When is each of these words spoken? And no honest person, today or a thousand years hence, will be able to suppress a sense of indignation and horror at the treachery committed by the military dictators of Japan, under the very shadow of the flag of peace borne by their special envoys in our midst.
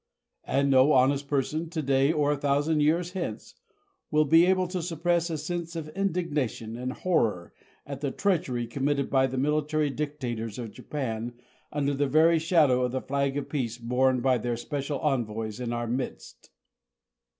And 0.45 0.71
no 0.71 0.93
honest 0.93 1.27
person, 1.27 1.69
today 1.69 2.11
or 2.11 2.31
a 2.31 2.35
thousand 2.35 2.79
years 2.81 3.11
hence, 3.11 3.53
will 4.09 4.25
be 4.25 4.47
able 4.47 4.65
to 4.69 4.81
suppress 4.81 5.29
a 5.29 5.37
sense 5.37 5.75
of 5.75 5.89
indignation 5.89 6.75
and 6.75 6.91
horror 6.91 7.53
at 7.85 8.01
the 8.01 8.09
treachery 8.09 8.65
committed 8.65 9.11
by 9.11 9.27
the 9.27 9.37
military 9.37 9.91
dictators 9.91 10.57
of 10.57 10.71
Japan, 10.71 11.33
under 11.71 11.93
the 11.93 12.07
very 12.07 12.39
shadow 12.39 12.81
of 12.81 12.93
the 12.93 13.01
flag 13.03 13.37
of 13.37 13.47
peace 13.47 13.77
borne 13.77 14.21
by 14.21 14.39
their 14.39 14.57
special 14.57 14.97
envoys 15.01 15.59
in 15.59 15.71
our 15.71 15.85
midst. 15.85 16.49